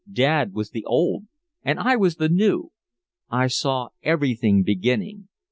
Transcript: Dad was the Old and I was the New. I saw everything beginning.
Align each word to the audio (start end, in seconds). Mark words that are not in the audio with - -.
Dad 0.11 0.51
was 0.53 0.71
the 0.71 0.83
Old 0.85 1.27
and 1.61 1.77
I 1.79 1.95
was 1.95 2.15
the 2.15 2.27
New. 2.27 2.71
I 3.29 3.45
saw 3.45 3.89
everything 4.01 4.63
beginning. 4.63 5.27